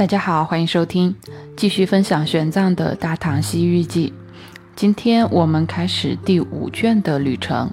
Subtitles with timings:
[0.00, 1.14] 大家好，欢迎收听，
[1.58, 4.14] 继续分享玄奘的大唐西域记。
[4.74, 7.70] 今天我们开始第五卷的旅程。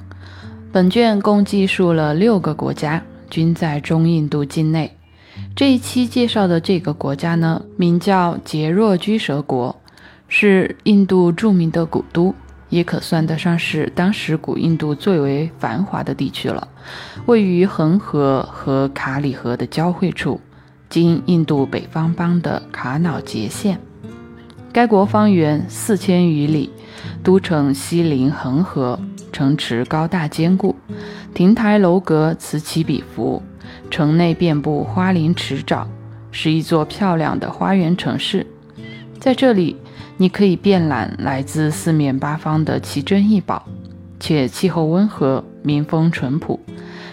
[0.74, 4.94] 本卷共记述了六个国家，均在中印度境内。
[5.56, 9.74] 这一期介绍的这个国家呢，名叫杰若居舍国，
[10.28, 12.36] 是印度著名的古都，
[12.68, 16.68] 也可算得上是当时古印度最为繁华的地区了。
[17.26, 20.42] 位于恒河和卡里河的交汇处。
[20.90, 23.80] 今印度北方邦的卡瑙杰县，
[24.72, 26.70] 该国方圆四千余里，
[27.22, 28.98] 都城西临恒河，
[29.34, 30.76] 城池高大坚固，
[31.34, 33.44] 亭台楼阁此起彼伏，
[33.92, 35.86] 城内遍布花林池沼，
[36.32, 38.48] 是一座漂亮的花园城市。
[39.20, 39.76] 在这里，
[40.16, 43.68] 你可以遍览来自四面八方的奇珍异宝，
[44.22, 46.58] 且气候温和，民风淳朴，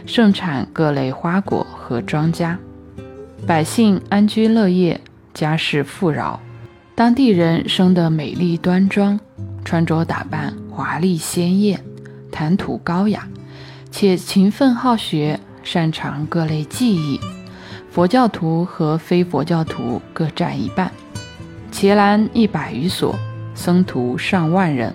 [0.07, 2.57] 盛产各类花果和庄稼。
[3.47, 4.99] 百姓安居乐业，
[5.35, 6.41] 家世富饶，
[6.95, 9.21] 当地人生得美丽端庄，
[9.67, 11.79] 穿着打扮华丽鲜艳，
[12.33, 13.29] 谈吐高雅，
[13.91, 17.21] 且勤奋好学，擅长各类技艺。
[17.91, 20.91] 佛教徒和非佛教徒各占一半，
[21.71, 23.15] 伽蓝一百余所，
[23.55, 24.95] 僧徒上万人。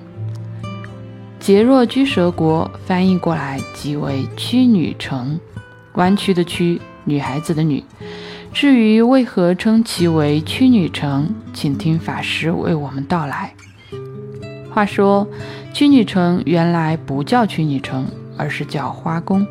[1.39, 5.39] 杰若居舍国翻译过来即为屈女城，
[5.93, 7.83] 弯曲的曲，女孩子的女。
[8.51, 13.53] 至于为何称其为屈女城，请听法师为我们道来。
[14.71, 15.27] 话说，
[15.73, 18.05] 屈女城原来不叫屈女城，
[18.37, 19.45] 而是叫花宫。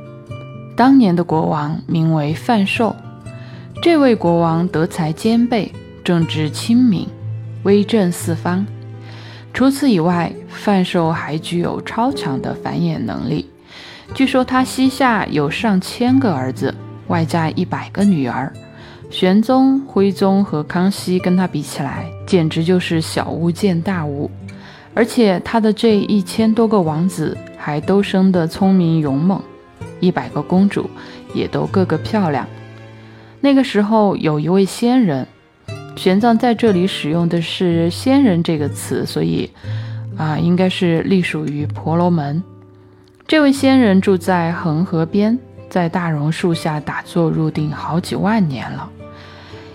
[0.77, 2.95] 当年的国王名为范寿，
[3.83, 5.73] 这位国王德才兼备，
[6.05, 7.09] 政治清明，
[7.63, 8.67] 威震四方。
[9.55, 13.49] 除此以外，范寿还具有超强的繁衍能力。
[14.15, 16.75] 据说他膝下有上千个儿子，
[17.09, 18.53] 外加一百个女儿。
[19.11, 24.31] 玄宗、徽宗和康熙跟他比起来，简直就是小巫见大巫。
[24.95, 29.41] 而且他的这一千多个王子还都生得聪明勇猛，
[30.01, 30.91] 一百个公主
[31.33, 32.47] 也都个个漂亮。
[33.41, 35.27] 那个时候有一位仙人，
[35.97, 39.49] 玄奘在这里使用的是“仙人”这个词，所以
[40.17, 42.43] 啊，应该是隶属于婆罗门。
[43.27, 45.39] 这位仙人住在恒河边，
[45.71, 48.91] 在大榕树下打坐入定好几万年了。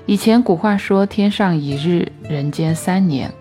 [0.05, 3.31] 以前古话说“天上一日，人间三年”，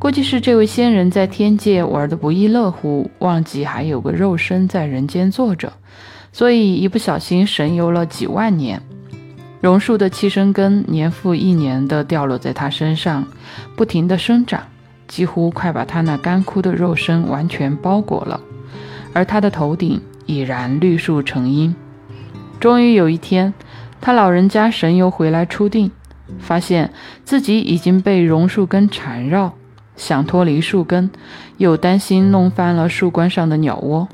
[0.00, 5.70] 估计是这位仙人在天界玩得不亦乐乎，忘记还有个肉身在人间坐着，
[6.32, 8.80] 所以一不小心神游了几万年。
[9.60, 13.26] 榕树的气生根年复一年地掉落在他身上，
[13.76, 14.62] 不停地生长，
[15.06, 18.40] 几乎快把他那干枯的肉身完全包裹了。
[19.12, 21.76] 而他的头顶已然绿树成荫。
[22.58, 23.52] 终于有一天，
[24.00, 25.90] 他老人家神游回来出定。
[26.38, 26.92] 发现
[27.24, 29.54] 自己已经被榕树根缠绕，
[29.96, 31.10] 想脱离树根，
[31.56, 34.08] 又担心弄翻了树冠上的鸟窝，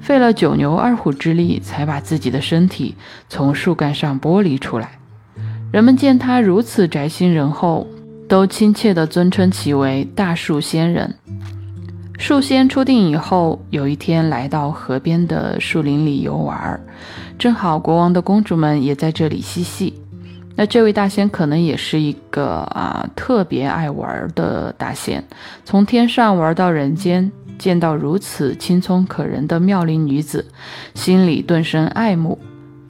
[0.00, 2.94] 费了九牛二虎之力，才把自己的身体
[3.28, 4.98] 从树干上剥离出来。
[5.70, 7.86] 人们见他如此宅心仁厚，
[8.28, 11.14] 都亲切地尊称其为大树仙人。
[12.18, 16.80] 树仙出定以后，有一天来到河边的树林里游玩，
[17.38, 19.94] 正好国王的公主们也在这里嬉戏。
[20.60, 25.22] 那这位大仙可能也是一个啊特别爱玩的大仙，
[25.64, 30.44] 从天上玩到人间，见到如此青葱可人的妙龄女子，
[30.94, 32.36] 心里顿生爱慕，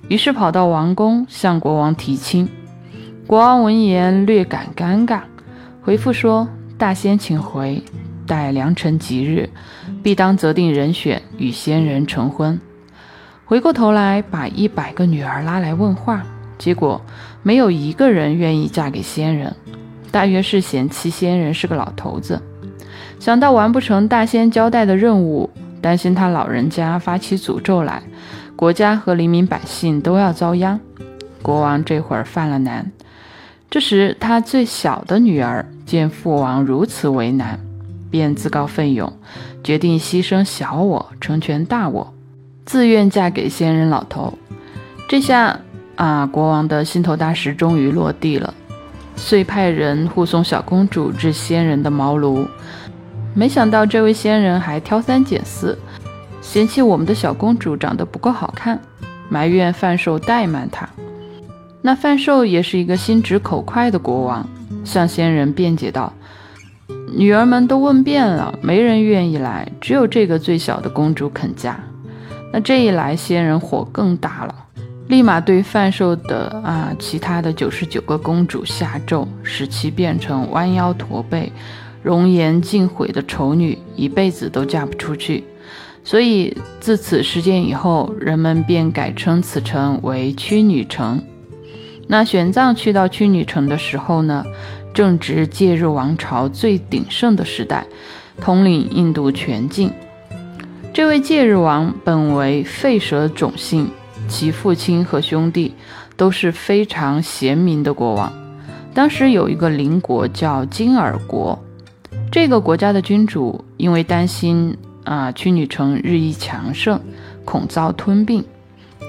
[0.09, 2.49] 于是跑到王宫向国王提亲。
[3.27, 5.21] 国王闻言略感尴尬，
[5.83, 7.83] 回复说：“大仙请回，
[8.27, 9.47] 待良辰吉日，
[10.03, 12.59] 必当择定人选与仙人成婚。”
[13.45, 16.25] 回过头来把一百个女儿拉来问话。
[16.59, 17.01] 结果
[17.43, 19.55] 没有一个人愿意嫁给仙人，
[20.11, 22.43] 大约是嫌弃仙人是个老头子。
[23.21, 25.49] 想到完不成大仙交代的任务，
[25.81, 28.03] 担心他老人家发起诅咒来，
[28.57, 30.79] 国家和黎民百姓都要遭殃。
[31.43, 32.91] 国王这会儿犯了难。
[33.71, 37.61] 这时，他最小的女儿见父王如此为难，
[38.11, 39.13] 便自告奋勇，
[39.63, 42.13] 决定牺牲小我，成全大我，
[42.65, 44.37] 自愿嫁给仙人老头。
[45.09, 45.61] 这下。
[45.99, 46.25] 啊！
[46.27, 48.55] 国王的心头大石终于落地了，
[49.17, 52.47] 遂派人护送小公主至仙人的茅庐。
[53.35, 55.77] 没想到这位仙人还挑三拣四，
[56.41, 58.81] 嫌弃我们的小公主长得不够好看，
[59.29, 60.89] 埋怨范寿怠慢她。
[61.83, 64.49] 那范寿也是一个心直口快的国王，
[64.85, 66.13] 向仙人辩解道
[67.13, 71.79] ：“女儿们都问遍了，没人愿意来，只有这个最小的公主肯嫁。”
[72.53, 74.55] 那这一来，仙人火更大了。
[75.09, 81.51] 立马对贩售的啊其他的九十九个公主下咒，使其变成弯腰驼背、
[82.03, 85.43] 容颜尽毁的丑女，一辈子都嫁不出去。
[86.05, 91.23] 所以自此事件以后，人们便改称此城为屈女城。
[92.07, 94.45] 那玄奘去到屈女城的时候呢，
[94.93, 97.87] 正值戒日王朝最鼎盛的时代，
[98.43, 99.91] 统领印度全境。
[100.93, 103.91] 这位戒日王本为吠舍种姓。
[104.29, 105.75] 其父亲和兄弟
[106.17, 108.33] 都是非常贤明的国王。
[108.95, 111.59] 当时有一个邻国叫金耳国，
[112.31, 117.01] 这个国家的君主因为担心啊屈女城日益强盛，
[117.45, 118.45] 恐遭吞并，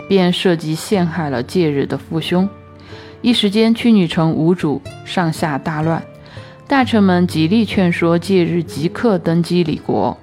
[0.08, 2.48] 便设计陷害了戒日的父兄。
[3.22, 6.02] 一时间，屈女城无主，上下大乱。
[6.68, 10.16] 大臣们极力劝说戒日即刻登基理国，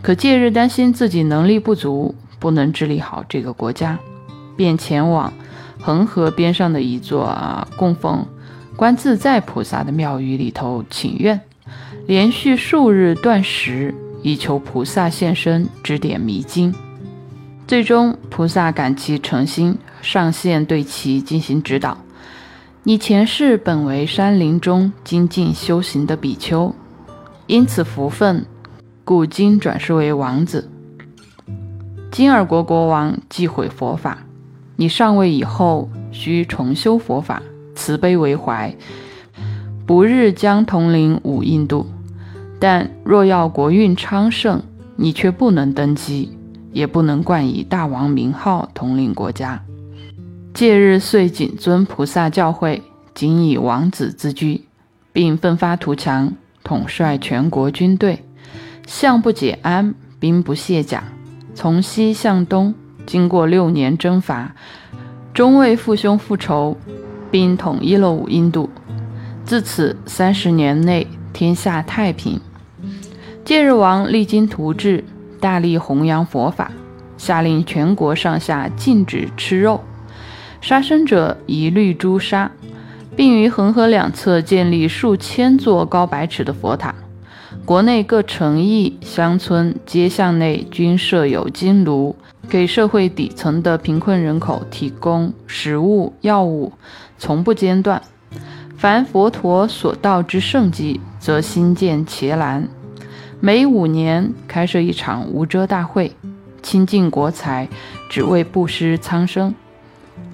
[0.00, 3.98] 可戒日担心自己能力不足，不能治理好这个国家。
[4.56, 5.32] 便前往
[5.80, 8.26] 恒河边上的一座啊供奉
[8.76, 11.40] 观自在菩萨的庙宇里头请愿，
[12.06, 16.74] 连续数日断食，以求菩萨现身指点迷津。
[17.66, 21.98] 最终，菩萨感其诚心，上线对其进行指导。
[22.82, 26.74] 你前世本为山林中精进修行的比丘，
[27.46, 28.44] 因此福分，
[29.04, 30.68] 故今转世为王子。
[32.10, 34.18] 金耳国国王忌毁佛法。
[34.76, 37.42] 你上位以后，需重修佛法，
[37.74, 38.74] 慈悲为怀，
[39.86, 41.86] 不日将统领五印度。
[42.58, 44.62] 但若要国运昌盛，
[44.96, 46.36] 你却不能登基，
[46.72, 49.62] 也不能冠以大王名号统领国家。
[50.54, 52.80] 戒日遂谨遵菩萨教诲，
[53.14, 54.64] 仅以王子自居，
[55.12, 56.32] 并奋发图强，
[56.62, 58.24] 统帅全国军队，
[58.86, 61.04] 相不解鞍，兵不卸甲，
[61.54, 62.74] 从西向东。
[63.12, 64.54] 经过六年征伐，
[65.34, 66.78] 终为父兄复仇，
[67.30, 68.70] 并统一了五印度。
[69.44, 72.40] 自此三十年内，天下太平。
[73.44, 75.04] 戒日王励精图治，
[75.38, 76.72] 大力弘扬佛法，
[77.18, 79.82] 下令全国上下禁止吃肉，
[80.62, 82.50] 杀生者一律诛杀，
[83.14, 86.94] 并于恒河两侧建立数千座高百尺的佛塔。
[87.64, 92.16] 国内各城邑、乡村、街巷内均设有金炉，
[92.48, 96.72] 给社会底层的贫困人口提供食物、药物，
[97.18, 98.02] 从不间断。
[98.76, 102.68] 凡佛陀所到之圣迹，则新建伽蓝。
[103.38, 106.12] 每五年开设一场无遮大会，
[106.62, 107.68] 倾尽国财，
[108.10, 109.54] 只为布施苍生。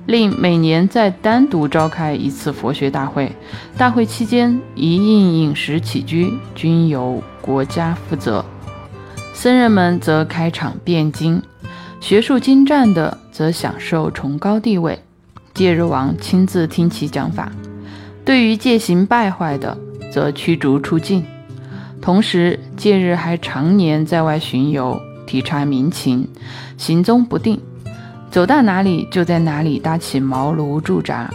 [0.07, 3.31] 另每年再单独召开一次佛学大会，
[3.77, 8.45] 大会期间一应饮食起居均由国家负责，
[9.35, 11.43] 僧人们则开场辩经，
[12.01, 14.99] 学术精湛的则享受崇高地位，
[15.53, 17.53] 戒日王亲自听其讲法；
[18.25, 19.77] 对于戒行败坏的，
[20.11, 21.23] 则驱逐出境。
[22.01, 26.27] 同时，戒日还常年在外巡游，体察民情，
[26.79, 27.61] 行踪不定。
[28.31, 31.33] 走到哪里就在哪里搭起茅庐驻扎，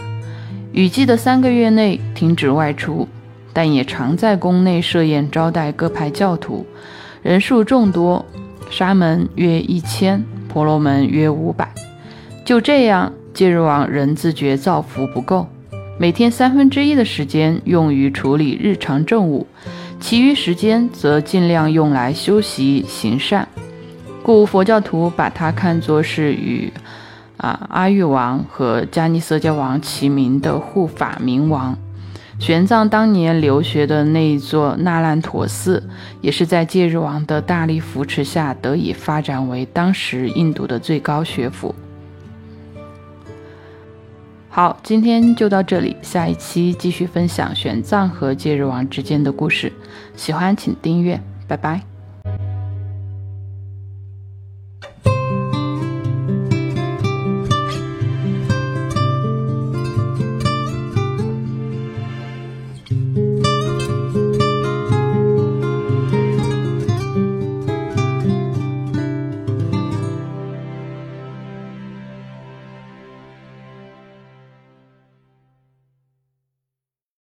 [0.72, 3.08] 雨季的三个月内停止外出，
[3.52, 6.64] 但也常在宫内设宴招待各派教徒，
[7.22, 8.24] 人数众多，
[8.70, 11.68] 沙门约一千，婆罗门约五百。
[12.44, 15.48] 就这样，戒日王仍自觉造福不够，
[15.98, 19.46] 每天三分之一的时间用于处理日常政务，
[19.98, 23.48] 其余时间则尽量用来修习行善。
[24.24, 26.72] 故佛教徒把他看作是与
[27.36, 31.76] 啊阿育王和迦尼色迦王齐名的护法明王。
[32.38, 35.82] 玄奘当年留学的那一座那烂陀寺，
[36.22, 41.74] 也是在戒日王的大力扶持下得以发展为当时印度的最高学府。
[44.48, 49.70] 好，今天就到这里，下一期继续分享玄奘和戒日王之间的故事。
[50.16, 51.93] 喜欢请订阅，拜拜。